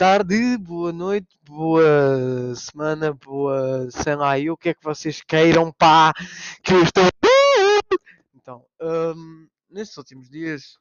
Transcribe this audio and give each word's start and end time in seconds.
tarde, 0.00 0.56
boa 0.56 0.94
noite, 0.94 1.28
boa 1.44 2.54
semana, 2.56 3.12
boa 3.12 3.86
sei 3.90 4.16
lá 4.16 4.32
o 4.50 4.56
que 4.56 4.70
é 4.70 4.74
que 4.74 4.82
vocês 4.82 5.20
queiram, 5.20 5.70
pá, 5.70 6.14
que 6.64 6.72
eu 6.72 6.82
estou. 6.82 7.04
Então, 8.34 8.64
hum, 8.80 9.46
nestes 9.68 9.98
últimos 9.98 10.30
dias, 10.30 10.78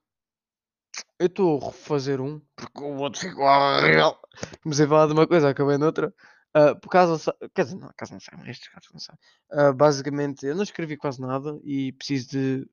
eu 1.20 1.26
estou 1.26 1.62
a 1.62 1.66
refazer 1.66 2.22
um, 2.22 2.40
porque 2.56 2.82
o 2.82 2.96
outro 2.96 3.20
ficou 3.20 3.44
horrível. 3.44 4.16
Comecei 4.64 4.86
a 4.86 4.88
falar 4.88 5.08
de 5.08 5.12
uma 5.12 5.28
coisa, 5.28 5.50
acabei 5.50 5.78
noutra. 5.78 6.14
Uh, 6.56 6.80
por 6.80 6.90
causa, 6.90 7.36
quer 7.54 7.66
dizer, 7.66 7.76
não, 7.76 7.92
caso 7.98 8.14
não 8.14 8.46
estes 8.46 8.70
casos 8.70 8.90
não 8.94 9.02
sabem. 9.02 9.20
Uh, 9.52 9.74
basicamente, 9.74 10.46
eu 10.46 10.56
não 10.56 10.64
escrevi 10.64 10.96
quase 10.96 11.20
nada 11.20 11.60
e 11.66 11.92
preciso 11.92 12.30
de 12.30 12.70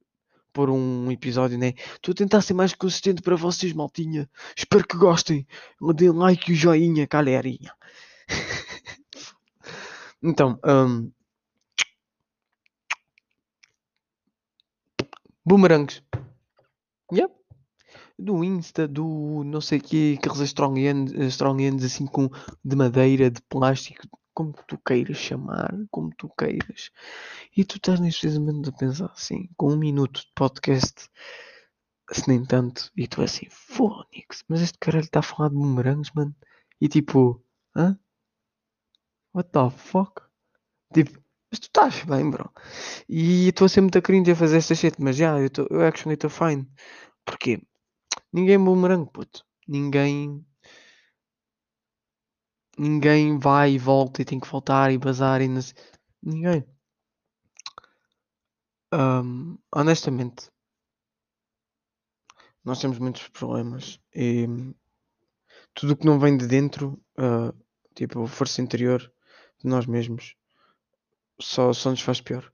pôr 0.56 0.70
um 0.70 1.12
episódio, 1.12 1.59
né? 1.59 1.74
Estou 1.96 2.12
a 2.12 2.15
tentar 2.15 2.41
ser 2.41 2.55
mais 2.55 2.74
consistente 2.74 3.20
para 3.20 3.37
vocês, 3.37 3.74
maltinha. 3.74 4.27
Espero 4.56 4.87
que 4.87 4.96
gostem. 4.96 5.46
Deem 5.95 6.12
like 6.12 6.51
e 6.51 6.55
o 6.55 6.56
joinha, 6.56 7.06
galerinha. 7.06 7.74
então, 10.23 10.59
um... 10.65 11.12
boomerangs. 15.45 16.02
Yep. 17.12 17.34
Do 18.18 18.43
Insta, 18.43 18.88
do 18.88 19.45
não 19.45 19.60
sei 19.60 19.79
que, 19.79 20.15
aqueles 20.18 20.41
strong 20.41 20.80
strong 21.29 21.62
ends 21.62 21.84
assim 21.84 22.07
com 22.07 22.30
de 22.65 22.74
madeira, 22.74 23.30
de 23.30 23.43
plástico, 23.43 24.09
como 24.37 24.52
tu 24.68 24.76
queiras 24.76 25.16
chamar, 25.16 25.74
como 25.90 26.15
tu 26.15 26.29
queiras. 26.38 26.90
E 27.56 27.65
tu 27.65 27.79
estás 27.79 27.98
neste 27.98 28.20
precisamente 28.20 28.68
a 28.68 28.73
pensar 28.73 29.06
assim, 29.06 29.48
com 29.56 29.73
um 29.73 29.79
minuto 29.79 30.20
de 30.20 30.32
podcast, 30.34 31.09
se 32.12 32.29
nem 32.29 32.45
tanto, 32.45 32.92
e 32.95 33.09
tu 33.09 33.23
assim, 33.23 33.46
fónix, 33.48 34.45
mas 34.46 34.60
este 34.60 34.79
caralho 34.79 35.07
está 35.07 35.20
a 35.20 35.23
falar 35.23 35.48
de 35.48 35.54
bumerangues, 35.54 36.10
mano. 36.14 36.37
E 36.79 36.87
tipo, 36.87 37.42
hã? 37.74 37.98
What 39.34 39.51
the 39.52 39.70
fuck? 39.70 40.23
Tipo, 40.92 41.18
mas 41.51 41.59
tu 41.59 41.68
estás 41.68 42.04
bem, 42.04 42.30
bro. 42.30 42.52
E 43.09 43.48
estou 43.48 43.64
a 43.64 43.68
ser 43.70 43.80
muito 43.80 44.02
cringe 44.02 44.32
a 44.32 44.37
fazer 44.37 44.59
esta 44.59 44.74
shit, 44.74 44.96
mas 45.01 45.16
já, 45.16 45.40
eu, 45.40 45.48
tô, 45.48 45.66
eu 45.70 45.80
actually 45.80 46.14
estou 46.14 46.29
fine. 46.29 46.68
Porquê? 47.24 47.62
Ninguém 48.30 48.57
é 48.57 48.59
bumerangue, 48.59 49.10
puto. 49.10 49.46
Ninguém 49.66 50.45
ninguém 52.79 53.38
vai 53.38 53.73
e 53.73 53.79
volta 53.79 54.23
e 54.23 54.24
tem 54.24 54.38
que 54.41 54.49
voltar 54.49 54.93
e 54.93 54.99
bazar 54.99 55.41
e 55.41 55.49
nas... 55.49 55.74
ninguém. 56.23 56.65
Um, 58.93 59.59
honestamente, 59.74 60.51
nós 62.65 62.80
temos 62.80 62.99
muitos 62.99 63.29
problemas 63.29 64.00
e 64.15 64.47
tudo 65.75 65.93
o 65.93 65.97
que 65.97 66.06
não 66.06 66.19
vem 66.19 66.37
de 66.37 66.47
dentro, 66.47 67.00
uh, 67.19 67.54
tipo 67.94 68.22
a 68.22 68.28
força 68.28 68.62
interior 68.62 69.00
de 69.59 69.69
nós 69.69 69.87
mesmos, 69.87 70.37
só, 71.41 71.72
só 71.72 71.91
nos 71.91 72.00
faz 72.00 72.21
pior. 72.21 72.53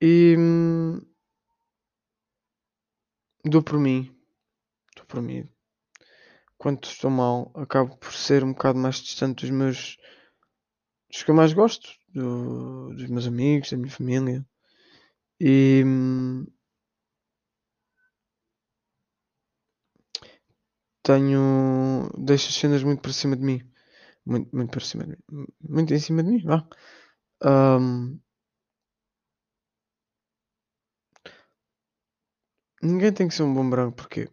E 0.00 0.36
hum, 0.38 1.00
dou 3.44 3.62
por 3.62 3.78
mim, 3.78 4.14
dou 4.94 5.06
por 5.06 5.22
mim, 5.22 5.48
quando 6.66 6.82
estou 6.82 7.12
mal, 7.12 7.52
acabo 7.54 7.96
por 7.96 8.12
ser 8.12 8.42
um 8.42 8.52
bocado 8.52 8.76
mais 8.76 8.96
distante 8.96 9.42
dos 9.42 9.50
meus. 9.50 9.96
dos 11.08 11.22
que 11.22 11.30
eu 11.30 11.34
mais 11.36 11.52
gosto, 11.52 11.88
do, 12.12 12.92
dos 12.92 13.06
meus 13.06 13.24
amigos, 13.28 13.70
da 13.70 13.76
minha 13.76 13.88
família. 13.88 14.44
E. 15.40 15.84
Tenho. 21.04 22.10
deixo 22.18 22.48
as 22.48 22.54
cenas 22.56 22.82
muito 22.82 23.00
para 23.00 23.12
cima 23.12 23.36
de 23.36 23.44
mim. 23.44 23.60
Muito, 24.26 24.56
muito 24.56 24.70
para 24.72 24.80
cima 24.80 25.04
de 25.04 25.10
mim. 25.10 25.46
Muito 25.60 25.94
em 25.94 26.00
cima 26.00 26.24
de 26.24 26.30
mim, 26.30 26.42
vá. 26.42 26.66
Um, 27.44 28.18
ninguém 32.82 33.12
tem 33.12 33.28
que 33.28 33.34
ser 33.34 33.42
um 33.44 33.54
bom 33.54 33.68
branco, 33.68 33.96
porquê? 33.96 34.28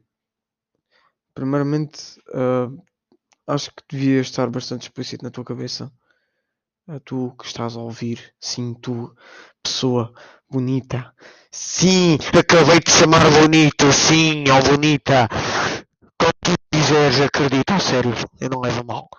Primeiramente, 1.33 2.19
uh, 2.29 2.83
acho 3.47 3.71
que 3.71 3.83
devia 3.89 4.21
estar 4.21 4.49
bastante 4.49 4.83
explícito 4.83 5.23
na 5.23 5.31
tua 5.31 5.43
cabeça. 5.43 5.91
Uh, 6.87 6.99
tu 6.99 7.35
que 7.37 7.45
estás 7.45 7.75
a 7.75 7.79
ouvir, 7.79 8.33
sim, 8.39 8.73
tu, 8.73 9.15
pessoa 9.63 10.13
bonita. 10.49 11.13
Sim, 11.51 12.17
acabei 12.37 12.79
de 12.79 12.91
chamar 12.91 13.23
bonito, 13.41 13.91
sim, 13.91 14.43
ó 14.49 14.59
oh 14.59 14.71
bonita. 14.71 15.27
Como 16.19 16.33
tu 16.43 16.53
quiseres, 16.71 17.21
acredita, 17.21 17.79
sério, 17.79 18.11
eu 18.39 18.49
não 18.49 18.61
levo 18.61 18.83
mal. 18.83 19.09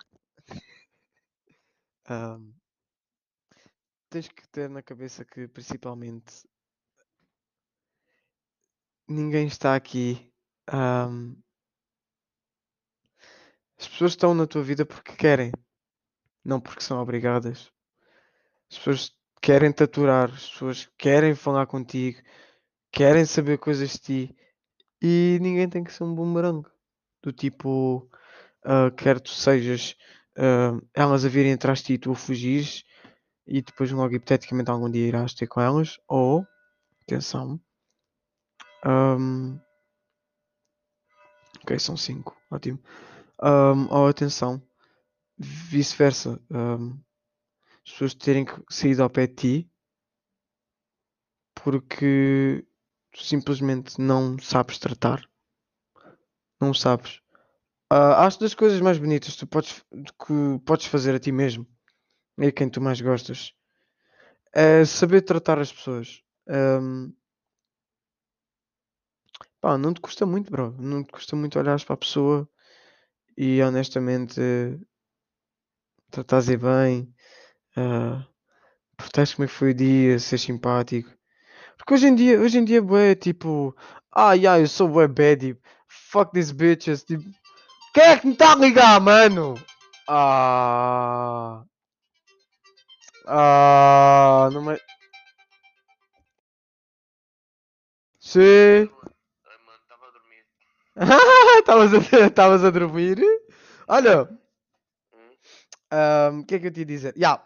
Um, 2.09 2.53
tens 4.09 4.27
que 4.29 4.47
ter 4.49 4.69
na 4.69 4.81
cabeça 4.81 5.25
que, 5.25 5.47
principalmente, 5.47 6.47
ninguém 9.07 9.47
está 9.47 9.75
aqui 9.75 10.31
um, 10.73 11.35
as 13.85 13.87
pessoas 13.87 14.11
estão 14.13 14.33
na 14.33 14.47
tua 14.47 14.63
vida 14.63 14.83
porque 14.83 15.15
querem, 15.15 15.51
não 16.43 16.59
porque 16.59 16.81
são 16.81 16.99
obrigadas. 16.99 17.71
As 18.69 18.79
pessoas 18.79 19.11
querem 19.39 19.71
te 19.71 19.83
aturar, 19.83 20.31
as 20.31 20.49
pessoas 20.49 20.89
querem 20.97 21.35
falar 21.35 21.67
contigo, 21.67 22.19
querem 22.91 23.25
saber 23.25 23.59
coisas 23.59 23.91
de 23.91 23.99
ti 23.99 24.35
e 24.99 25.37
ninguém 25.39 25.69
tem 25.69 25.83
que 25.83 25.93
ser 25.93 26.03
um 26.03 26.15
bumerangue. 26.15 26.67
Do 27.21 27.31
tipo, 27.31 28.09
uh, 28.65 28.91
quer 28.97 29.19
tu 29.19 29.29
sejas 29.29 29.95
uh, 30.35 30.83
elas 30.91 31.23
a 31.23 31.29
virem 31.29 31.53
atrás 31.53 31.79
de 31.79 31.85
ti 31.85 31.93
e 31.93 31.97
tu 31.99 32.11
a 32.11 32.15
fugires 32.15 32.83
e 33.45 33.61
depois 33.61 33.91
logo 33.91 34.15
hipoteticamente 34.15 34.71
algum 34.71 34.89
dia 34.89 35.07
irás 35.07 35.35
ter 35.35 35.45
com 35.45 35.61
elas, 35.61 35.99
ou, 36.07 36.43
atenção, 37.03 37.61
um, 38.83 39.59
ok, 41.61 41.77
são 41.77 41.95
cinco, 41.95 42.35
ótimo. 42.49 42.79
Um, 43.41 43.87
ou 43.93 44.07
atenção, 44.07 44.61
vice-versa. 45.37 46.41
Um, 46.49 46.99
as 47.85 47.91
pessoas 47.91 48.13
terem 48.15 48.45
que 48.45 48.53
sair 48.69 48.99
ao 48.99 49.09
pé 49.09 49.27
de 49.27 49.35
ti 49.35 49.71
porque 51.53 52.65
tu 53.11 53.23
simplesmente 53.23 53.99
não 53.99 54.37
sabes 54.39 54.77
tratar. 54.77 55.27
Não 56.59 56.73
sabes. 56.73 57.21
Uh, 57.91 58.17
acho 58.17 58.39
das 58.39 58.53
coisas 58.53 58.81
mais 58.81 58.97
bonitas 58.97 59.33
que 59.33 59.39
tu 59.39 59.47
podes, 59.47 59.83
que 59.91 60.59
podes 60.65 60.87
fazer 60.87 61.15
a 61.15 61.19
ti 61.19 61.31
mesmo 61.31 61.67
e 62.37 62.47
a 62.47 62.51
quem 62.51 62.69
tu 62.69 62.81
mais 62.81 62.99
gostas 62.99 63.53
é 64.55 64.85
saber 64.85 65.21
tratar 65.21 65.59
as 65.59 65.71
pessoas. 65.71 66.23
Um, 66.47 67.13
pá, 69.59 69.77
não 69.77 69.93
te 69.93 69.99
custa 69.99 70.25
muito, 70.25 70.49
bro. 70.49 70.71
Não 70.79 71.03
te 71.03 71.11
custa 71.11 71.35
muito 71.35 71.59
olhar 71.59 71.83
para 71.83 71.93
a 71.93 71.97
pessoa 71.97 72.49
e 73.37 73.61
honestamente 73.61 74.39
tratares 76.11 76.47
bem, 76.47 77.13
uh, 77.77 78.23
perguntares 78.97 79.33
como 79.33 79.45
é 79.45 79.47
foi 79.47 79.71
o 79.71 79.73
dia, 79.73 80.19
ser 80.19 80.37
simpático. 80.37 81.09
Porque 81.77 81.93
hoje 81.93 82.07
em 82.07 82.15
dia, 82.15 82.39
hoje 82.39 82.57
em 82.59 82.65
dia, 82.65 82.81
bué, 82.81 83.15
tipo, 83.15 83.75
ah, 84.11 84.33
yeah, 84.33 84.59
eu 84.59 84.67
sou 84.67 84.87
bué 84.89 85.07
bad, 85.07 85.57
fuck 85.87 86.31
these 86.33 86.53
bitches, 86.53 87.03
tipo, 87.03 87.23
quem 87.93 88.03
é 88.03 88.17
que 88.17 88.27
me 88.27 88.33
está 88.33 88.53
a 88.53 88.55
ligar, 88.55 88.99
mano? 89.01 89.55
Ah, 90.07 91.63
ah, 93.27 94.49
não 94.51 94.61
me... 94.63 94.77
Sim. 98.19 98.89
Estavas 101.59 101.93
a, 101.93 101.97
estavas 102.27 102.63
a 102.63 102.69
dormir? 102.69 103.19
Olha, 103.87 104.29
hum, 105.13 106.39
o 106.39 106.45
que 106.45 106.55
é 106.55 106.59
que 106.59 106.67
eu 106.67 106.71
te 106.71 106.79
ia 106.79 106.85
dizer? 106.85 107.13
Yeah. 107.17 107.45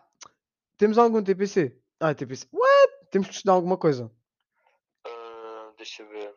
Temos 0.77 0.97
algum 0.97 1.23
TPC? 1.23 1.77
Ah, 1.99 2.13
TPC. 2.13 2.47
What? 2.53 3.09
Temos 3.11 3.27
que 3.27 3.33
estudar 3.33 3.53
alguma 3.53 3.77
coisa. 3.77 4.05
Uh, 5.05 5.75
deixa 5.77 6.03
eu 6.03 6.09
ver. 6.09 6.33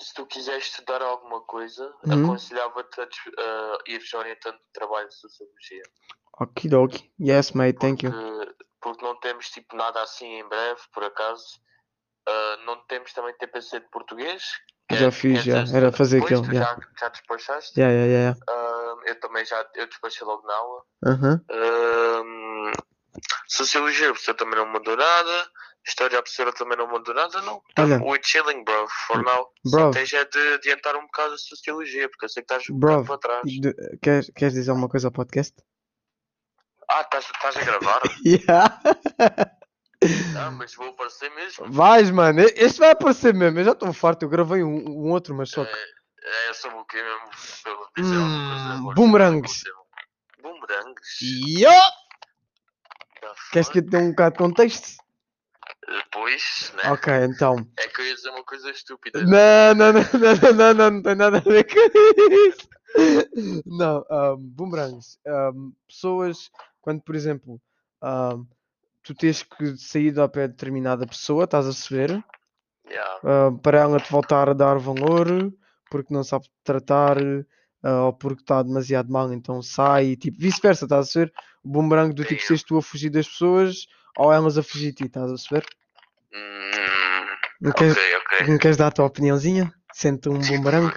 Se 0.00 0.14
tu 0.14 0.26
quiseres 0.26 0.64
estudar 0.64 1.02
alguma 1.02 1.40
coisa, 1.42 1.92
uhum. 2.06 2.24
aconselhava-te 2.24 3.00
a 3.00 3.04
uh, 3.04 3.78
ires 3.86 4.14
orientando 4.14 4.56
o 4.56 4.72
trabalho 4.72 5.08
de 5.08 5.14
sociologia. 5.14 5.82
Okidoki. 6.40 7.12
Yes, 7.20 7.52
mate, 7.52 7.78
thank 7.78 8.02
porque, 8.02 8.16
you. 8.16 8.54
Porque 8.80 9.04
não 9.04 9.18
temos 9.20 9.50
tipo 9.50 9.76
nada 9.76 10.02
assim 10.02 10.26
em 10.26 10.48
breve, 10.48 10.80
por 10.92 11.04
acaso. 11.04 11.60
Uh, 12.28 12.64
não 12.64 12.80
temos 12.86 13.12
também 13.12 13.36
TPC 13.36 13.80
de 13.80 13.88
português, 13.90 14.42
já 14.92 15.10
fiz, 15.10 15.42
já. 15.42 15.64
Era 15.72 15.90
fazer 15.92 16.22
aquilo. 16.22 16.44
Já, 16.44 16.52
já, 16.52 16.78
já 17.00 17.08
despachaste? 17.08 17.80
Yeah, 17.80 17.94
yeah, 17.94 18.12
yeah. 18.12 18.38
Uh, 18.48 19.00
eu 19.06 19.20
também 19.20 19.44
já 19.44 19.64
eu 19.74 19.86
despachei 19.86 20.26
logo 20.26 20.46
na 20.46 20.54
aula. 20.54 20.82
Uh 21.04 21.10
-huh. 21.10 22.70
uh, 22.70 22.72
sociologia, 23.48 24.12
você 24.12 24.34
também 24.34 24.56
não 24.56 24.66
mandou 24.66 24.96
nada. 24.96 25.48
História 25.86 26.18
absurda 26.18 26.50
também 26.52 26.78
não 26.78 26.88
mudou 26.88 27.14
nada, 27.14 27.42
não. 27.42 27.60
Olha. 27.78 28.00
We're 28.02 28.22
chilling, 28.22 28.64
bro, 28.64 28.88
for 29.06 29.22
now. 29.22 29.46
Bro. 29.70 29.80
Só 29.80 29.90
tens 29.90 30.12
é 30.14 30.24
de 30.24 30.54
adiantar 30.54 30.96
um 30.96 31.02
bocado 31.02 31.34
a 31.34 31.38
sociologia, 31.38 32.08
porque 32.08 32.24
eu 32.24 32.28
sei 32.30 32.42
que 32.42 32.54
estás 32.54 32.70
um 32.70 32.78
Bro, 32.78 33.02
bocado 33.02 33.06
para 33.06 33.18
trás. 33.18 33.42
de- 33.44 33.98
queres, 34.02 34.30
queres 34.34 34.54
dizer 34.54 34.70
alguma 34.70 34.88
coisa 34.88 35.08
ao 35.08 35.12
podcast? 35.12 35.54
Ah, 36.90 37.02
estás, 37.02 37.26
estás 37.26 37.56
a 37.56 37.64
gravar? 37.64 38.00
Yeah. 38.24 38.80
Ah, 40.38 40.50
mas 40.50 40.74
vou 40.74 40.88
aparecer 40.88 41.30
mesmo. 41.30 41.70
Vais, 41.70 42.10
mano. 42.10 42.40
Este 42.40 42.78
vai 42.78 42.90
aparecer 42.90 43.34
mesmo. 43.34 43.58
Eu 43.58 43.64
já 43.64 43.72
estou 43.72 43.92
farto. 43.92 44.24
Eu 44.24 44.28
gravei 44.28 44.62
um, 44.62 44.88
um 44.88 45.10
outro, 45.10 45.34
mas 45.34 45.50
só 45.50 45.64
que. 45.64 45.72
É, 45.72 46.50
é 46.50 46.52
sobre 46.54 46.78
o 46.78 46.84
quê 46.84 47.02
mesmo? 47.02 47.30
Hum, 47.98 48.78
agora. 48.78 48.94
bumerangues. 48.94 49.64
Bumerangues? 50.42 51.18
Yo! 51.20 51.70
Da 53.20 53.34
Queres 53.52 53.68
que 53.68 53.78
eu 53.78 53.82
te 53.82 53.90
dê 53.90 53.98
um 53.98 54.10
bocado 54.10 54.32
de 54.32 54.38
contexto? 54.38 55.04
Depois, 55.86 56.72
né? 56.76 56.90
Ok, 56.92 57.12
então. 57.24 57.56
É 57.78 57.88
que 57.88 58.00
eu 58.00 58.06
ia 58.06 58.14
dizer 58.14 58.30
uma 58.30 58.44
coisa 58.44 58.70
estúpida. 58.70 59.22
Não, 59.22 59.74
não, 59.74 59.92
não, 59.92 60.02
não, 60.02 60.34
não, 60.34 60.52
não, 60.52 60.74
não, 60.74 60.90
não 60.90 61.02
tem 61.02 61.14
nada 61.14 61.38
a 61.38 61.40
ver 61.40 61.64
com 61.64 61.78
isso. 62.48 62.68
Não, 63.66 64.04
um, 64.10 64.36
boomerangs. 64.36 65.18
Um, 65.26 65.72
pessoas, 65.86 66.50
quando 66.80 67.02
por 67.02 67.14
exemplo, 67.14 67.60
um, 68.02 68.46
tu 69.04 69.14
tens 69.14 69.42
que 69.42 69.76
sair 69.76 70.18
ao 70.18 70.28
pé 70.28 70.48
de 70.48 70.54
determinada 70.54 71.06
pessoa, 71.06 71.44
estás 71.44 71.66
a 71.66 71.68
perceber? 71.68 72.24
Yeah. 72.88 73.20
Uh, 73.22 73.58
para 73.58 73.78
ela 73.78 74.00
te 74.00 74.10
voltar 74.10 74.48
a 74.48 74.54
dar 74.54 74.78
valor, 74.78 75.52
porque 75.90 76.12
não 76.12 76.24
sabe 76.24 76.46
tratar, 76.64 77.18
uh, 77.18 78.06
ou 78.06 78.12
porque 78.12 78.42
está 78.42 78.62
demasiado 78.62 79.12
mal, 79.12 79.32
então 79.32 79.62
sai, 79.62 80.06
e, 80.06 80.16
tipo, 80.16 80.38
vice-versa, 80.40 80.86
estás 80.86 81.00
a 81.00 81.12
perceber? 81.12 81.32
O 81.62 81.68
boomerang 81.68 82.14
do 82.14 82.24
tipo, 82.24 82.42
seres 82.42 82.62
tu 82.62 82.76
a 82.76 82.82
fugir 82.82 83.10
das 83.10 83.28
pessoas, 83.28 83.86
ou 84.16 84.32
elas 84.32 84.58
a 84.58 84.62
fugir 84.62 84.90
de 84.90 84.96
ti, 84.96 85.04
estás 85.04 85.26
a 85.30 85.34
perceber? 85.34 85.66
Hum, 86.32 87.26
Não 87.60 87.72
queres, 87.72 87.96
ok, 87.96 88.16
ok. 88.16 88.46
não 88.48 88.58
queres 88.58 88.76
dar 88.76 88.88
a 88.88 88.90
tua 88.90 89.06
opiniãozinha? 89.06 89.72
Sente 89.92 90.28
um 90.28 90.38
boomerang? 90.38 90.92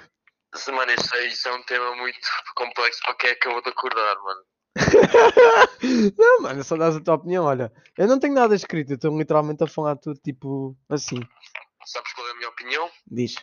Se, 0.54 0.72
Mano, 0.72 0.90
isso 0.92 1.14
é, 1.14 1.26
isso 1.26 1.48
é 1.48 1.54
um 1.54 1.62
tema 1.62 1.94
muito 1.96 2.18
complexo 2.56 3.00
para 3.02 3.14
quem 3.14 3.30
acabou 3.30 3.62
de 3.62 3.68
acordar, 3.68 4.16
mano. 4.16 4.40
não, 6.16 6.42
mano, 6.42 6.64
só 6.64 6.76
dás 6.76 6.96
a 6.96 7.00
tua 7.00 7.14
opinião. 7.14 7.44
Olha, 7.44 7.72
eu 7.96 8.06
não 8.06 8.18
tenho 8.18 8.34
nada 8.34 8.54
escrito, 8.54 8.92
eu 8.92 8.96
estou 8.96 9.16
literalmente 9.16 9.64
a 9.64 9.66
falar 9.66 9.96
tudo 9.96 10.18
tipo 10.20 10.76
assim. 10.88 11.20
Sabes 11.84 12.12
qual 12.12 12.28
é 12.28 12.30
a 12.32 12.34
minha 12.34 12.48
opinião? 12.48 12.90
Diz. 13.06 13.34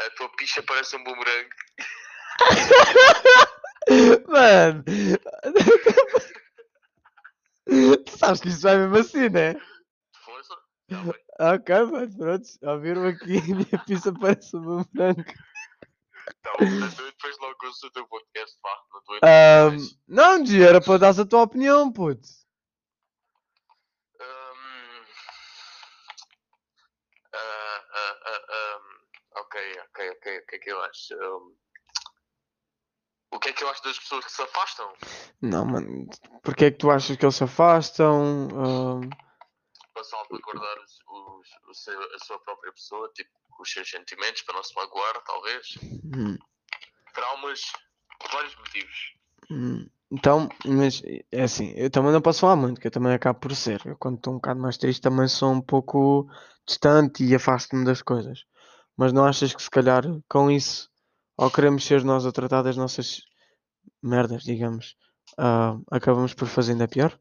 A 0.00 0.10
tua 0.16 0.28
picha 0.36 0.62
parece 0.62 0.96
um 0.96 1.04
boomerang. 1.04 1.48
Mano, 4.28 4.84
tu 8.04 8.10
sabes 8.18 8.40
que 8.40 8.48
isso 8.48 8.62
vai 8.62 8.76
mesmo 8.76 8.96
assim, 8.96 9.28
né? 9.28 9.54
Força? 10.24 10.54
Bem. 10.88 11.14
Ok, 11.40 11.74
mano, 11.86 12.16
pronto. 12.16 12.48
Ouviram 12.62 13.06
aqui, 13.06 13.38
a 13.38 13.42
minha 13.42 13.84
pizza 13.84 14.12
parece 14.12 14.56
um 14.56 14.60
boomerang. 14.60 15.24
Mas 16.80 16.98
eu 16.98 17.06
depois 17.06 17.38
logo 17.38 17.56
ouço 17.66 17.86
o 17.86 17.90
teu 17.90 18.06
podcast, 18.06 18.58
pá. 18.60 18.82
Não 18.92 19.00
estou 19.00 19.16
Ahm, 19.28 19.76
não, 20.08 20.44
Gi, 20.46 20.62
era 20.62 20.80
para 20.80 20.98
dar 20.98 21.20
a 21.20 21.24
tua 21.26 21.42
opinião, 21.42 21.92
puto. 21.92 22.28
Hum, 24.20 25.04
ah, 27.34 27.84
ah, 27.94 28.16
ah, 28.26 28.78
hum, 28.78 29.40
ok, 29.40 29.80
ok, 29.88 30.10
ok. 30.10 30.38
O 30.38 30.46
que 30.46 30.56
é 30.56 30.58
que 30.58 30.70
eu 30.70 30.82
acho? 30.82 31.14
Hum, 31.14 31.56
o 33.32 33.38
que 33.38 33.48
é 33.48 33.52
que 33.52 33.64
eu 33.64 33.68
acho 33.70 33.82
das 33.82 33.98
pessoas 33.98 34.24
que 34.24 34.32
se 34.32 34.42
afastam? 34.42 34.92
Não, 35.40 35.64
mano, 35.64 36.06
porque 36.42 36.66
é 36.66 36.70
que 36.70 36.78
tu 36.78 36.90
achas 36.90 37.16
que 37.16 37.24
eles 37.24 37.36
se 37.36 37.44
afastam? 37.44 38.48
Ahm, 38.52 39.10
Para 39.94 40.04
salvaguardar 40.04 40.78
os, 40.84 40.98
os, 41.42 41.68
o 41.68 41.74
seu, 41.74 42.14
a 42.14 42.18
sua 42.20 42.38
própria 42.40 42.72
pessoa, 42.72 43.10
tipo, 43.14 43.30
os 43.60 43.70
seus 43.70 43.88
sentimentos, 43.88 44.42
para 44.42 44.54
não 44.54 44.62
se 44.62 44.74
magoar, 44.74 45.22
talvez. 45.24 45.74
hum. 46.04 46.38
Traumas, 47.14 47.60
vários 48.32 48.56
motivos. 48.56 49.14
Hum, 49.50 49.88
Então, 50.10 50.48
mas 50.64 51.02
é 51.30 51.42
assim, 51.42 51.72
eu 51.76 51.90
também 51.90 52.12
não 52.12 52.22
posso 52.22 52.40
falar 52.40 52.56
muito, 52.56 52.80
que 52.80 52.86
eu 52.86 52.90
também 52.90 53.12
acabo 53.12 53.38
por 53.40 53.54
ser. 53.54 53.80
Eu 53.84 53.96
quando 53.96 54.16
estou 54.16 54.32
um 54.32 54.36
bocado 54.36 54.60
mais 54.60 54.78
triste 54.78 55.02
também 55.02 55.28
sou 55.28 55.52
um 55.52 55.60
pouco 55.60 56.26
distante 56.66 57.24
e 57.24 57.34
afasto-me 57.34 57.84
das 57.84 58.02
coisas. 58.02 58.44
Mas 58.96 59.12
não 59.12 59.24
achas 59.24 59.54
que 59.54 59.62
se 59.62 59.70
calhar 59.70 60.04
com 60.28 60.50
isso, 60.50 60.90
ao 61.36 61.50
queremos 61.50 61.84
ser 61.84 62.04
nós 62.04 62.24
a 62.26 62.32
tratar 62.32 62.62
das 62.62 62.76
nossas 62.76 63.22
merdas, 64.02 64.42
digamos, 64.42 64.96
ah, 65.38 65.76
acabamos 65.90 66.34
por 66.34 66.46
fazer 66.46 66.72
ainda 66.72 66.88
pior? 66.88 67.18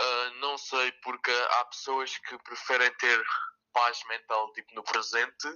Ah, 0.00 0.30
não 0.40 0.56
sei, 0.56 0.92
porque 1.02 1.30
há 1.30 1.64
pessoas 1.88 2.18
que 2.18 2.38
preferem 2.44 2.90
ter 2.98 3.22
paz 3.72 4.02
mental, 4.08 4.52
tipo, 4.52 4.74
no 4.74 4.82
presente, 4.82 5.48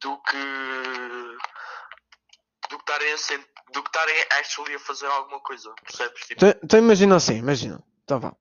do 0.00 0.16
que. 0.22 0.36
do 2.70 2.78
que 2.78 2.82
estarem 2.90 3.12
a 3.12 3.18
sen- 3.18 3.44
do 3.72 3.82
que 3.82 3.88
estarem 3.88 4.14
actually 4.40 4.74
a 4.74 4.78
fazer 4.78 5.06
alguma 5.06 5.40
coisa, 5.40 5.72
percebes? 5.84 6.20
Tipo, 6.22 6.32
Então, 6.46 6.60
então 6.62 6.78
imagina 6.78 7.16
assim, 7.16 7.36
imagina. 7.36 7.82
Tá 8.06 8.16
vá. 8.16 8.34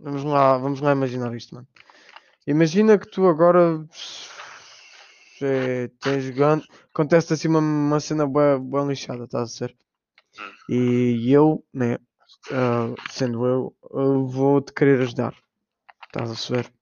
Vamos 0.00 0.24
lá, 0.24 0.58
vamos 0.58 0.80
lá 0.80 0.90
imaginar 0.92 1.32
isto, 1.36 1.54
mano. 1.54 1.68
Imagina 2.46 2.98
que 2.98 3.08
tu 3.08 3.28
agora 3.28 3.86
eh, 5.40 5.88
tens 6.00 6.24
jogando. 6.24 6.64
Acontece 6.92 7.32
assim 7.32 7.46
uma, 7.48 7.60
uma 7.60 8.00
cena 8.00 8.26
boa, 8.26 8.58
boa 8.58 8.84
lixada, 8.84 9.24
estás 9.24 9.50
a 9.50 9.52
ser? 9.52 9.76
Hum. 10.40 10.52
E 10.68 11.32
eu, 11.32 11.64
né, 11.72 11.98
ah, 12.50 12.92
sendo 13.10 13.46
eu, 13.46 13.76
eu 13.92 14.26
vou-te 14.26 14.72
querer 14.72 15.00
ajudar. 15.02 15.34
Estás 16.14 16.28
a 16.30 16.34
perceber? 16.34 16.72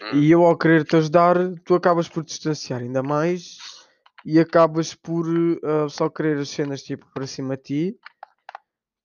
hum, 0.00 0.20
E 0.20 0.30
eu 0.30 0.44
ao 0.44 0.56
querer 0.56 0.84
te 0.84 0.94
ajudar, 0.94 1.36
tu 1.64 1.74
acabas 1.74 2.08
por 2.08 2.22
te 2.24 2.28
distanciar 2.28 2.80
ainda 2.80 3.02
mais 3.02 3.58
e 4.24 4.38
acabas 4.38 4.94
por 4.94 5.26
ah, 5.64 5.88
só 5.88 6.08
querer 6.08 6.38
as 6.38 6.48
cenas 6.48 6.84
tipo 6.84 7.04
para 7.12 7.26
cima 7.26 7.56
de 7.56 7.62
ti, 7.64 7.98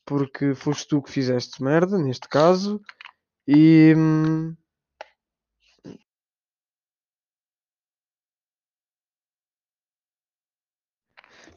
porque 0.05 0.53
foste 0.53 0.87
tu 0.89 1.01
que 1.01 1.09
fizeste 1.09 1.63
merda, 1.63 1.97
neste 1.97 2.29
caso, 2.29 2.79
e 3.47 3.95
hum, 3.97 4.55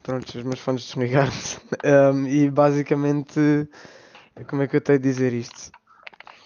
pronto, 0.03 0.39
os 0.39 0.43
meus 0.43 0.61
fones 0.61 0.87
desligaram-se. 0.87 1.61
Hum, 1.85 2.27
e 2.27 2.51
basicamente, 2.51 3.69
como 4.49 4.63
é 4.63 4.69
que 4.69 4.77
eu 4.77 4.81
tenho 4.81 4.99
de 4.99 5.09
dizer 5.09 5.35
isto? 5.35 5.71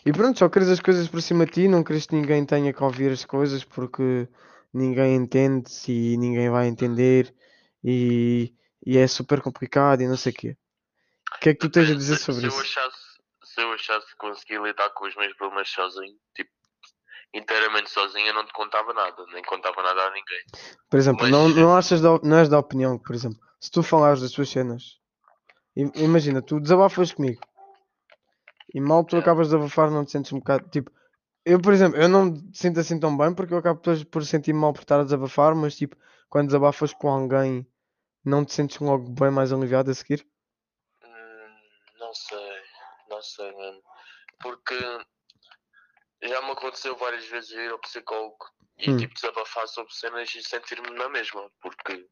E 0.06 0.12
pronto, 0.12 0.38
só 0.38 0.49
queres 0.49 0.68
as 0.68 0.80
coisas 0.80 1.08
por 1.08 1.23
cima 1.23 1.46
de 1.46 1.52
ti, 1.52 1.68
não 1.68 1.82
queres 1.82 2.06
que 2.06 2.14
ninguém 2.14 2.44
tenha 2.44 2.73
que 2.73 2.82
ouvir 2.82 3.11
as 3.11 3.25
coisas 3.25 3.64
porque 3.64 4.28
ninguém 4.73 5.14
entende 5.16 5.70
e 5.88 6.16
ninguém 6.18 6.50
vai 6.50 6.66
entender 6.66 7.34
e, 7.82 8.52
e 8.84 8.99
é 8.99 9.06
super 9.06 9.40
complicado 9.40 10.02
e 10.02 10.06
não 10.08 10.16
sei 10.16 10.32
o 10.32 10.34
quê. 10.34 10.56
O 11.37 11.40
que 11.40 11.49
é 11.50 11.54
que 11.54 11.61
tu 11.61 11.70
tens 11.70 11.90
a 11.90 11.94
dizer 11.94 12.16
sobre 12.16 12.42
se 12.42 12.46
isso? 12.49 12.56
Eu 12.56 12.62
achasse, 12.62 12.96
se 13.44 13.61
eu 13.62 13.73
achasse 13.73 14.06
que 14.08 14.16
conseguia 14.16 14.58
lidar 14.61 14.90
com 14.90 15.06
os 15.06 15.16
meus 15.16 15.32
problemas 15.34 15.68
sozinho, 15.70 16.16
tipo, 16.34 16.50
inteiramente 17.32 17.90
sozinho, 17.90 18.26
eu 18.26 18.34
não 18.34 18.44
te 18.46 18.52
contava 18.52 18.92
nada, 18.92 19.25
nem 19.32 19.42
contava 19.42 19.82
nada 19.82 20.02
a 20.02 20.11
ninguém. 20.11 20.44
Por 20.90 20.99
exemplo, 20.99 21.23
mas- 21.23 21.30
não, 21.30 21.49
não 21.49 21.76
achas 21.76 22.00
da, 22.02 22.18
não 22.23 22.37
és 22.38 22.49
da 22.49 22.58
opinião 22.58 22.99
que, 22.99 23.04
por 23.04 23.14
exemplo, 23.14 23.38
se 23.58 23.70
tu 23.70 23.82
falares 23.82 24.20
das 24.20 24.32
tuas 24.32 24.50
cenas, 24.50 24.99
im- 25.75 25.90
imagina, 25.96 26.42
tu 26.42 26.61
desabafas 26.61 27.11
comigo 27.12 27.40
e 28.75 28.81
mal 28.81 29.04
tu 29.04 29.14
Yeah. 29.16 29.25
acabas 29.25 29.49
de 29.49 29.54
abafar, 29.57 29.90
não 29.90 30.04
te 30.04 30.11
sentes 30.11 30.33
um 30.33 30.38
bocado 30.40 30.69
tipo. 30.69 30.90
Eu, 31.47 31.61
por 31.61 31.73
exemplo, 31.73 32.00
eu 32.00 32.09
não 32.09 32.25
me 32.26 32.50
sinto 32.52 32.81
assim 32.81 32.99
tão 32.99 33.16
bem 33.16 33.33
porque 33.35 33.54
eu 33.54 33.59
acabo 33.59 33.81
por, 33.81 34.04
por 34.07 34.25
sentir-me 34.26 34.59
mal 34.61 34.73
por 34.73 34.81
estar 34.81 34.99
a 35.00 35.04
desabafar, 35.04 35.54
mas 35.54 35.76
tipo, 35.76 35.97
quando 36.28 36.47
desabafas 36.47 36.93
com 36.93 37.09
alguém, 37.09 37.66
não 38.25 38.45
te 38.45 38.52
sentes 38.52 38.78
logo 38.81 39.09
bem 39.11 39.31
mais 39.31 39.52
aliviado 39.52 39.90
a 39.90 39.95
seguir? 39.95 40.26
Hum, 41.04 41.09
não 42.00 42.14
sei, 42.14 42.62
não 43.09 43.23
sei, 43.23 43.52
mano. 43.52 43.81
Porque 44.43 44.75
já 46.23 46.43
me 46.43 46.50
aconteceu 46.52 46.97
várias 46.97 47.26
vezes 47.26 47.50
ir 47.50 47.71
ao 47.71 47.78
psicólogo 47.78 48.37
e 48.78 48.90
Hum. 48.90 48.97
tipo 48.97 49.14
desabafar 49.14 49.69
sobre 49.69 49.93
cenas 49.95 50.35
e 50.35 50.43
sentir-me 50.43 50.90
na 50.97 51.09
mesma, 51.09 51.49
porque 51.62 52.07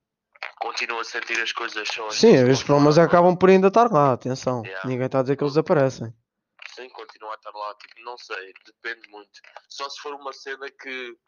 continuo 0.60 1.00
a 1.00 1.04
sentir 1.04 1.40
as 1.40 1.52
coisas 1.52 1.88
só 1.88 2.06
assim, 2.08 2.36
Sim, 2.36 2.50
os 2.50 2.62
problemas 2.62 2.98
acabam 2.98 3.34
por 3.36 3.48
ainda 3.48 3.68
estar 3.68 3.90
lá, 3.90 4.12
atenção. 4.12 4.62
Yeah. 4.62 4.88
Ninguém 4.88 5.06
está 5.06 5.20
a 5.20 5.22
dizer 5.22 5.36
que 5.36 5.42
eles 5.42 5.54
desaparecem. 5.54 6.14
Estar 7.42 7.58
lá, 7.58 7.74
tipo, 7.74 8.00
não 8.04 8.16
sei, 8.16 8.52
depende 8.64 9.08
muito. 9.08 9.40
Só 9.68 9.88
se 9.90 10.00
for 10.00 10.14
uma 10.14 10.32
cena 10.32 10.70
que, 10.70 11.18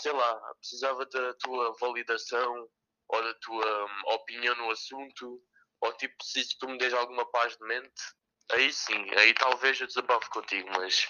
sei 0.00 0.10
lá, 0.10 0.54
precisava 0.58 1.06
da 1.06 1.32
tua 1.34 1.72
validação 1.80 2.68
ou 3.08 3.22
da 3.22 3.34
tua 3.34 3.84
hum, 3.84 4.14
opinião 4.14 4.56
no 4.56 4.70
assunto, 4.72 5.40
ou 5.80 5.92
tipo, 5.92 6.16
se 6.24 6.42
tu 6.58 6.68
me 6.68 6.76
des 6.76 6.92
alguma 6.92 7.24
paz 7.30 7.56
de 7.56 7.64
mente, 7.66 8.02
aí 8.50 8.72
sim, 8.72 9.08
aí 9.16 9.32
talvez 9.34 9.80
eu 9.80 9.86
desabafo 9.86 10.28
contigo, 10.30 10.68
mas, 10.72 11.06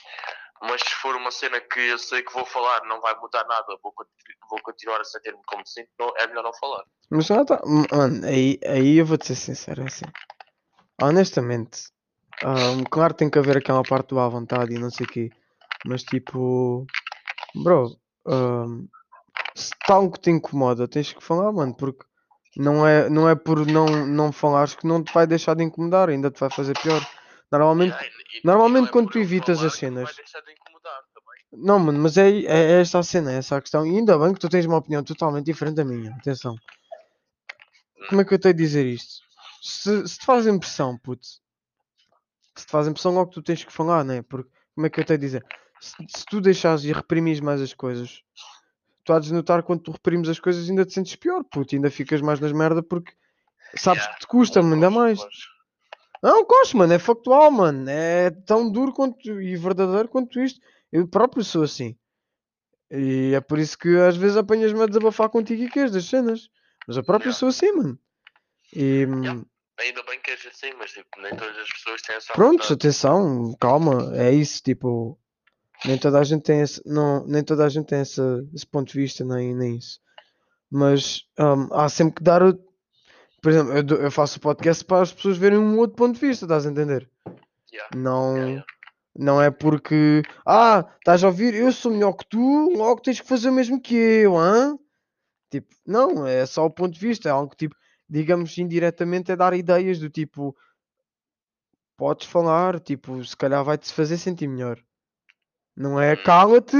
mas 0.60 0.82
se 0.82 0.94
for 0.96 1.16
uma 1.16 1.30
cena 1.30 1.58
que 1.58 1.80
eu 1.80 1.98
sei 1.98 2.22
que 2.22 2.32
vou 2.34 2.44
falar, 2.44 2.84
não 2.84 3.00
vai 3.00 3.18
mudar 3.18 3.46
nada, 3.46 3.78
vou, 3.82 3.94
vou 4.50 4.62
continuar 4.62 5.00
a 5.00 5.04
sentir-me 5.04 5.40
como 5.46 5.66
sinto, 5.66 5.88
não, 5.98 6.12
é 6.18 6.26
melhor 6.26 6.44
não 6.44 6.52
falar. 6.52 6.84
Mas 7.08 7.30
não 7.30 7.46
tá. 7.46 7.62
Mano, 7.64 8.26
aí, 8.26 8.60
aí 8.66 8.98
eu 8.98 9.06
vou-te 9.06 9.28
ser 9.28 9.36
sincero, 9.36 9.84
é 9.84 9.86
assim. 9.86 10.04
Honestamente, 11.00 11.93
ahm, 12.42 12.84
claro 12.90 13.14
que 13.14 13.18
tem 13.18 13.30
que 13.30 13.38
haver 13.38 13.56
aquela 13.56 13.84
parte 13.84 14.08
do 14.10 14.18
à 14.20 14.28
vontade 14.28 14.74
e 14.74 14.78
não 14.78 14.90
sei 14.90 15.06
o 15.06 15.08
quê. 15.08 15.32
Mas 15.84 16.02
tipo, 16.02 16.86
bro, 17.62 17.96
hum, 18.26 18.88
se 19.54 19.72
algo 19.88 20.12
que 20.12 20.20
te 20.20 20.30
incomoda, 20.30 20.88
tens 20.88 21.12
que 21.12 21.22
falar, 21.22 21.52
mano, 21.52 21.74
porque 21.74 22.04
não 22.56 22.86
é, 22.86 23.08
não 23.10 23.28
é 23.28 23.34
por 23.34 23.66
não, 23.66 24.06
não 24.06 24.32
falares 24.32 24.74
que 24.74 24.86
não 24.86 25.02
te 25.02 25.12
vai 25.12 25.26
deixar 25.26 25.54
de 25.54 25.64
incomodar, 25.64 26.08
ainda 26.08 26.30
te 26.30 26.40
vai 26.40 26.50
fazer 26.50 26.74
pior. 26.74 27.00
Normalmente, 27.52 27.92
Yeah, 27.92 28.06
e- 28.34 28.46
normalmente 28.46 28.86
e 28.86 28.88
é 28.88 28.92
quando 28.92 29.10
tu 29.10 29.18
evitas 29.18 29.62
as 29.62 29.74
cenas- 29.74 30.16
também. 30.16 31.64
não, 31.66 31.78
mano, 31.78 31.98
mas 32.00 32.16
é, 32.16 32.28
é, 32.30 32.44
é 32.46 32.80
esta 32.80 32.98
a 32.98 33.02
cena, 33.02 33.32
é 33.32 33.36
essa 33.36 33.56
a 33.56 33.60
questão. 33.60 33.86
E 33.86 33.90
ainda 33.96 34.18
bem 34.18 34.32
que 34.32 34.40
tu 34.40 34.48
tens 34.48 34.66
uma 34.66 34.78
opinião 34.78 35.02
totalmente 35.04 35.46
diferente 35.46 35.76
da 35.76 35.84
minha, 35.84 36.10
atenção. 36.10 36.56
Como 38.08 38.20
é 38.20 38.24
que 38.24 38.34
eu 38.34 38.38
tenho 38.38 38.54
de 38.54 38.62
dizer 38.62 38.86
isto? 38.86 39.22
Se, 39.62 40.06
se 40.08 40.18
te 40.18 40.26
faz 40.26 40.46
impressão, 40.46 40.98
puto, 40.98 41.26
se 42.60 42.66
te 42.66 42.70
faz 42.70 42.86
impressão, 42.86 43.12
logo 43.14 43.30
tu 43.30 43.42
tens 43.42 43.64
que 43.64 43.72
falar, 43.72 44.04
né? 44.04 44.22
Porque, 44.22 44.50
como 44.74 44.86
é 44.86 44.90
que 44.90 45.00
eu 45.00 45.04
tenho 45.04 45.18
de 45.18 45.26
dizer? 45.26 45.44
Se, 45.80 45.94
se 46.08 46.24
tu 46.26 46.40
deixares 46.40 46.84
e 46.84 46.92
reprimires 46.92 47.40
mais 47.40 47.60
as 47.60 47.74
coisas, 47.74 48.22
tu 49.04 49.12
há 49.12 49.18
de 49.20 49.32
notar 49.32 49.62
quando 49.62 49.82
tu 49.82 49.92
reprimes 49.92 50.28
as 50.28 50.40
coisas 50.40 50.68
ainda 50.68 50.84
te 50.84 50.92
sentes 50.92 51.16
pior, 51.16 51.44
puto, 51.44 51.74
ainda 51.74 51.90
ficas 51.90 52.20
mais 52.20 52.40
nas 52.40 52.52
merda 52.52 52.82
porque 52.82 53.12
sabes 53.76 54.02
Yeah, 54.02 54.14
que 54.14 54.20
te 54.20 54.26
custa 54.26 54.60
ainda 54.60 54.90
mais. 54.90 55.20
Não, 56.22 56.44
gosto, 56.46 56.76
mano, 56.78 56.92
é 56.92 56.98
factual, 56.98 57.50
mano. 57.50 57.88
É 57.90 58.30
tão 58.30 58.70
duro 58.70 58.92
quanto 58.94 59.42
e 59.42 59.56
verdadeiro 59.56 60.08
quanto 60.08 60.40
isto. 60.40 60.58
Eu 60.90 61.06
próprio 61.06 61.44
sou 61.44 61.62
assim. 61.62 61.96
E 62.90 63.32
é 63.34 63.40
por 63.40 63.58
isso 63.58 63.76
que 63.76 63.94
às 63.98 64.16
vezes 64.16 64.36
apanhas-me 64.36 64.80
a 64.80 64.86
desabafar 64.86 65.28
contigo 65.28 65.62
e 65.62 65.68
queres 65.68 65.92
das 65.92 66.06
cenas. 66.06 66.48
Mas 66.86 66.96
eu 66.96 67.04
próprio 67.04 67.30
Yeah. 67.30 67.38
sou 67.38 67.48
assim, 67.50 67.72
mano. 67.72 67.98
E 68.74 69.06
hum, 69.06 69.22
Yeah. 69.22 69.46
Ainda 69.80 70.02
bem 70.04 70.20
que 70.20 70.30
és 70.30 70.46
assim, 70.46 70.72
mas 70.78 70.92
tipo, 70.92 71.20
nem 71.20 71.34
todas 71.36 71.56
as 71.58 71.68
pessoas 71.68 72.02
têm 72.02 72.16
essa 72.16 72.32
pronto, 72.32 72.52
vontade. 72.62 72.72
atenção, 72.74 73.56
calma, 73.60 74.16
é 74.16 74.32
isso, 74.32 74.62
tipo. 74.62 75.18
Nem 75.84 75.98
toda 75.98 76.18
a 76.20 76.24
gente 76.24 76.42
tem 76.42 76.60
esse, 76.60 76.80
não, 76.86 77.26
nem 77.26 77.42
toda 77.42 77.64
a 77.64 77.68
gente 77.68 77.86
tem 77.86 78.00
esse, 78.00 78.20
esse 78.54 78.66
ponto 78.66 78.92
de 78.92 78.98
vista, 78.98 79.24
nem, 79.24 79.54
nem 79.54 79.76
isso. 79.76 80.00
Mas 80.70 81.24
hum, 81.38 81.68
há 81.72 81.88
sempre 81.88 82.14
que 82.16 82.22
dar. 82.22 82.42
o- 82.42 82.58
Por 83.42 83.50
exemplo, 83.50 83.72
eu, 83.72 84.02
eu 84.04 84.10
faço 84.10 84.38
o 84.38 84.40
podcast 84.40 84.84
para 84.84 85.02
as 85.02 85.12
pessoas 85.12 85.36
verem 85.36 85.58
um 85.58 85.76
outro 85.78 85.96
ponto 85.96 86.14
de 86.14 86.20
vista, 86.26 86.44
estás 86.44 86.64
a 86.66 86.70
entender? 86.70 87.10
Yeah. 87.72 87.96
Não. 87.96 88.32
Yeah, 88.36 88.50
yeah. 88.50 88.66
Não 89.16 89.40
é 89.42 89.48
porque, 89.50 90.22
ah, 90.46 90.84
estás 90.98 91.22
a 91.22 91.28
ouvir, 91.28 91.54
eu 91.54 91.70
sou 91.72 91.92
melhor 91.92 92.14
que 92.14 92.26
tu, 92.28 92.72
logo 92.76 93.00
tens 93.00 93.20
que 93.20 93.28
fazer 93.28 93.48
o 93.48 93.52
mesmo 93.52 93.80
que 93.80 93.94
eu, 93.94 94.36
hã? 94.36 94.76
Tipo, 95.50 95.68
não, 95.86 96.26
é 96.26 96.44
só 96.46 96.64
o 96.66 96.70
ponto 96.70 96.94
de 96.94 96.98
vista, 97.00 97.28
é 97.28 97.32
algo 97.32 97.50
que, 97.50 97.56
tipo, 97.58 97.76
digamos 98.08 98.56
indiretamente, 98.58 99.32
é 99.32 99.36
dar 99.36 99.54
ideias 99.54 99.98
do 99.98 100.10
tipo, 100.10 100.56
podes 101.96 102.26
falar, 102.26 102.80
tipo, 102.80 103.24
se 103.24 103.36
calhar 103.36 103.64
vai-te 103.64 103.92
fazer 103.92 104.16
sentir 104.18 104.48
melhor. 104.48 104.80
Não 105.76 106.00
é 106.00 106.14
Hum. 106.14 106.22
cala-te, 106.24 106.76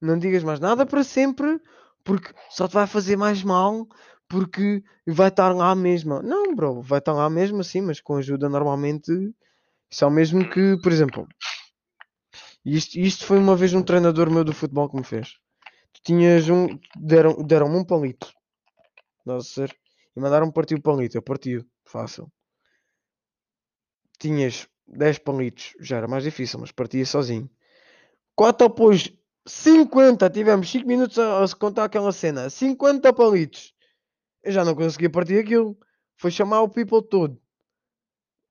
não 0.00 0.18
digas 0.18 0.42
mais 0.42 0.60
nada 0.60 0.84
para 0.84 1.04
sempre, 1.04 1.60
porque 2.04 2.32
só 2.50 2.66
te 2.66 2.74
vai 2.74 2.86
fazer 2.86 3.16
mais 3.16 3.42
mal, 3.42 3.86
porque 4.28 4.82
vai 5.06 5.28
estar 5.28 5.54
lá 5.54 5.74
mesmo. 5.74 6.22
Não, 6.22 6.54
bro, 6.54 6.80
vai 6.82 6.98
estar 6.98 7.12
lá 7.12 7.28
mesmo 7.30 7.60
assim, 7.60 7.80
mas 7.80 8.00
com 8.00 8.16
ajuda 8.16 8.48
normalmente. 8.48 9.12
Isso 9.90 10.04
é 10.04 10.06
o 10.06 10.10
mesmo 10.10 10.48
que, 10.48 10.76
por 10.82 10.90
exemplo, 10.90 11.28
isto, 12.64 12.98
isto 12.98 13.26
foi 13.26 13.38
uma 13.38 13.56
vez 13.56 13.74
um 13.74 13.82
treinador 13.82 14.30
meu 14.30 14.44
do 14.44 14.52
futebol 14.52 14.88
que 14.88 14.96
me 14.96 15.04
fez. 15.04 15.34
Tu 15.92 16.00
tinhas 16.04 16.48
um. 16.48 16.78
Deram, 16.96 17.42
deram-me 17.42 17.76
um 17.76 17.84
palito. 17.84 18.32
Estás 19.20 19.44
a 19.44 19.48
ser? 19.48 19.81
E 20.14 20.20
mandaram-me 20.20 20.52
partir 20.52 20.74
o 20.74 20.82
palito. 20.82 21.16
Eu 21.16 21.22
parti 21.22 21.64
Fácil. 21.84 22.30
Tinhas 24.18 24.68
10 24.86 25.18
palitos. 25.18 25.74
Já 25.80 25.96
era 25.96 26.08
mais 26.08 26.24
difícil, 26.24 26.60
mas 26.60 26.70
partia 26.70 27.04
sozinho. 27.04 27.50
Quatro 28.34 28.66
após 28.66 29.12
50. 29.46 30.30
Tivemos 30.30 30.70
5 30.70 30.86
minutos 30.86 31.18
a, 31.18 31.44
a 31.44 31.48
contar 31.56 31.84
aquela 31.84 32.12
cena. 32.12 32.48
50 32.48 33.12
palitos. 33.12 33.74
Eu 34.42 34.52
já 34.52 34.64
não 34.64 34.74
conseguia 34.74 35.10
partir 35.10 35.38
aquilo. 35.38 35.76
Foi 36.16 36.30
chamar 36.30 36.62
o 36.62 36.68
people 36.68 37.02
todo. 37.02 37.40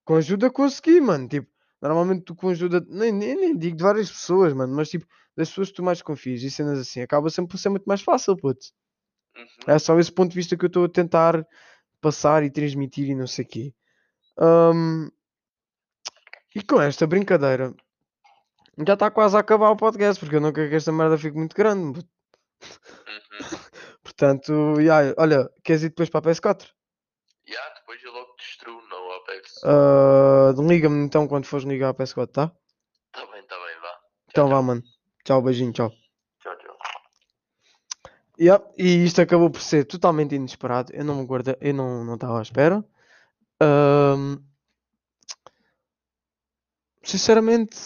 Com 0.03 0.15
ajuda 0.15 0.49
consegui, 0.49 0.99
mano. 0.99 1.27
Tipo, 1.27 1.49
normalmente 1.81 2.23
tu 2.23 2.35
com 2.35 2.49
ajuda. 2.49 2.85
Nem, 2.89 3.11
nem, 3.11 3.35
nem 3.35 3.57
digo 3.57 3.77
de 3.77 3.83
várias 3.83 4.11
pessoas, 4.11 4.53
mano. 4.53 4.75
Mas 4.75 4.89
tipo, 4.89 5.05
das 5.35 5.49
pessoas 5.49 5.69
que 5.69 5.75
tu 5.75 5.83
mais 5.83 6.01
confias 6.01 6.41
e 6.43 6.51
cenas 6.51 6.79
assim. 6.79 7.01
Acaba 7.01 7.29
sempre 7.29 7.51
por 7.51 7.57
ser 7.57 7.69
muito 7.69 7.85
mais 7.85 8.01
fácil, 8.01 8.35
puto. 8.35 8.67
Uhum. 9.35 9.73
É 9.73 9.79
só 9.79 9.97
esse 9.99 10.11
ponto 10.11 10.31
de 10.31 10.35
vista 10.35 10.57
que 10.57 10.65
eu 10.65 10.67
estou 10.67 10.85
a 10.85 10.89
tentar 10.89 11.45
passar 11.99 12.43
e 12.43 12.49
transmitir 12.49 13.09
e 13.09 13.15
não 13.15 13.27
sei 13.27 13.45
o 13.45 13.47
quê. 13.47 13.73
Hum, 14.39 15.09
e 16.55 16.61
com 16.61 16.81
esta 16.81 17.07
brincadeira, 17.07 17.73
já 18.85 18.93
está 18.93 19.09
quase 19.11 19.37
a 19.37 19.39
acabar 19.39 19.69
o 19.69 19.77
podcast, 19.77 20.19
porque 20.19 20.35
eu 20.35 20.41
não 20.41 20.51
quero 20.51 20.69
que 20.69 20.75
esta 20.75 20.91
merda 20.91 21.17
fique 21.17 21.37
muito 21.37 21.55
grande. 21.55 21.99
Uhum. 21.99 23.39
Portanto, 24.03 24.81
ya, 24.81 25.13
olha, 25.17 25.49
queres 25.63 25.83
ir 25.83 25.89
depois 25.89 26.09
para 26.09 26.29
a 26.29 26.33
PS4? 26.33 26.67
Yeah, 27.47 27.73
depois 27.75 28.03
eu 28.03 28.11
logo 28.11 28.35
destruo 28.37 28.81
no 28.87 29.11
Apex. 29.13 29.63
Ah, 29.63 30.53
Liga-me 30.57 31.05
então 31.05 31.27
quando 31.27 31.45
fores 31.45 31.65
ligar 31.65 31.89
a 31.89 31.93
PS4, 31.93 32.27
tá? 32.27 32.51
Tá 33.11 33.25
bem, 33.27 33.43
tá 33.43 33.55
bem, 33.55 33.79
vá. 33.81 33.99
Então 34.29 34.47
tchau. 34.47 34.55
vá, 34.55 34.61
mano. 34.61 34.83
Tchau, 35.23 35.41
beijinho, 35.41 35.73
tchau. 35.73 35.89
Tchau, 35.89 35.97
tchau. 35.97 36.10
Yeah, 38.41 38.59
e 38.77 39.05
isto 39.05 39.21
acabou 39.21 39.49
por 39.51 39.61
ser 39.61 39.85
totalmente 39.85 40.35
inesperado. 40.35 40.91
Eu 40.93 41.05
não 41.05 41.15
me 41.15 41.25
guarda, 41.25 41.57
eu 41.61 41.73
não 41.73 42.03
não 42.03 42.15
estava 42.15 42.39
à 42.39 42.41
espera. 42.41 42.83
Ahm, 43.61 44.37
sinceramente, 47.03 47.77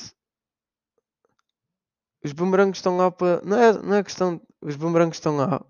os 2.26 2.34
bumerangues 2.34 2.80
estão 2.80 2.98
lá 2.98 3.10
para. 3.10 3.42
Não 3.46 3.58
é, 3.58 3.72
não 3.82 3.96
é 3.96 4.04
questão. 4.04 4.42
Os 4.62 4.76
bumerangues 4.76 5.18
estão 5.18 5.38
lá 5.38 5.66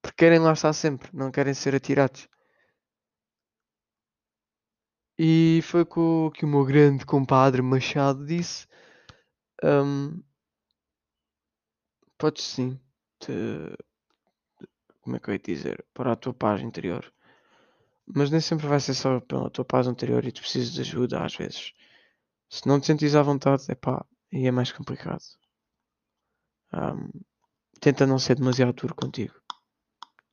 porque 0.00 0.16
querem 0.24 0.38
lá 0.38 0.52
estar 0.54 0.72
sempre, 0.72 1.10
não 1.12 1.30
querem 1.30 1.52
ser 1.52 1.74
atirados. 1.74 2.26
E 5.18 5.60
foi 5.62 5.82
o 5.82 6.30
que 6.30 6.44
o, 6.44 6.48
meu 6.48 6.64
grande 6.64 7.04
compadre 7.04 7.60
Machado 7.62 8.24
disse. 8.24 8.66
ahm, 9.62 10.22
podes 12.18 12.42
sim. 12.44 12.78
Te- 13.20 13.76
como 15.00 15.16
é 15.16 15.20
que 15.20 15.30
eu 15.30 15.34
ia 15.34 15.38
dizer? 15.38 15.84
Para 15.94 16.12
a 16.12 16.16
tua 16.16 16.34
paz 16.34 16.60
interior. 16.60 17.10
Mas 18.06 18.30
nem 18.30 18.40
sempre 18.40 18.66
vai 18.66 18.80
ser 18.80 18.94
só 18.94 19.20
pela 19.20 19.50
tua 19.50 19.64
paz 19.64 19.86
interior 19.86 20.24
e 20.24 20.32
tu 20.32 20.40
precisas 20.42 20.72
de 20.74 20.80
ajuda 20.82 21.24
às 21.24 21.34
vezes. 21.36 21.72
Se 22.50 22.66
não 22.68 22.80
te 22.80 22.86
sentires 22.86 23.14
à 23.16 23.22
vontade, 23.22 23.64
é 23.68 23.74
pá, 23.76 24.04
aí 24.32 24.46
é 24.46 24.50
mais 24.52 24.72
complicado. 24.72 25.22
Ahm, 26.72 27.10
tenta 27.80 28.06
não 28.06 28.18
ser 28.18 28.36
demasiado 28.36 28.72
duro 28.74 28.94
contigo. 28.94 29.34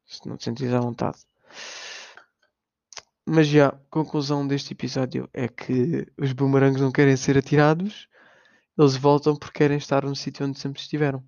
Se 0.06 0.28
não 0.30 0.38
te 0.38 0.46
sentires 0.46 0.74
à 0.74 0.80
vontade. 0.80 1.20
Mas 3.26 3.48
já, 3.48 3.72
conclusão 3.90 4.48
deste 4.48 4.72
episódio 4.74 5.30
é 5.34 5.48
que 5.50 6.08
os 6.18 6.32
bumerangues 6.34 6.82
não 6.82 6.90
querem 6.92 7.16
ser 7.18 7.38
atirados, 7.38 8.08
eles 8.78 8.96
voltam 8.98 9.36
porque 9.36 9.60
querem 9.60 9.78
estar 9.78 10.06
no 10.06 10.16
sítio 10.16 10.46
onde 10.48 10.60
sempre 10.60 10.82
estiveram. 10.82 11.24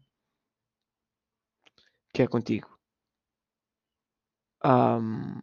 Que 2.16 2.22
é 2.24 2.28
contigo. 2.28 2.70
Ahm, 4.64 5.42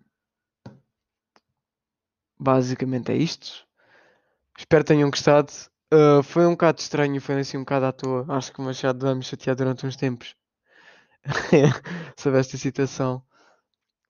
basicamente 2.39 3.13
é 3.13 3.17
isto. 3.17 3.69
Espero 4.59 4.83
que 4.83 4.89
tenham 4.89 5.11
gostado. 5.11 5.53
Uh, 5.93 6.23
foi 6.23 6.47
um 6.47 6.53
bocado 6.53 6.81
estranho, 6.81 7.21
foi 7.21 7.41
assim 7.41 7.59
um 7.59 7.61
bocado 7.61 7.85
à 7.85 7.93
toa. 7.93 8.25
Acho 8.31 8.51
que 8.53 8.61
o 8.61 8.65
Machado 8.65 9.05
vai 9.05 9.15
me 9.15 9.23
chatear 9.23 9.55
durante 9.55 9.87
uns 9.87 9.97
tempos 9.97 10.35
sobre 12.17 12.41
esta 12.41 12.57
situação. 12.57 13.23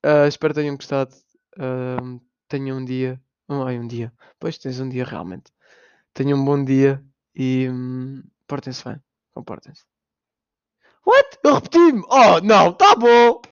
Uh, 0.06 0.28
espero 0.28 0.54
que 0.54 0.60
tenham 0.60 0.76
gostado. 0.76 1.12
Uh, 1.58 2.20
tenham 2.46 2.78
um 2.78 2.84
dia. 2.84 3.20
Ai, 3.48 3.76
um 3.76 3.88
dia. 3.88 4.12
Pois 4.38 4.56
tens 4.56 4.78
um 4.78 4.88
dia 4.88 5.04
realmente. 5.04 5.52
Tenham 6.14 6.38
um 6.38 6.44
bom 6.44 6.64
dia 6.64 7.04
e 7.34 7.68
hum, 7.68 8.22
portem-se 8.46 8.84
bem. 8.84 9.02
Comportem-se. 9.34 9.91
What? 11.04 11.38
Eu 11.42 11.54
repeti-me! 11.54 12.02
Oh, 12.08 12.40
não, 12.42 12.72
tá 12.72 12.94
bom! 12.94 13.40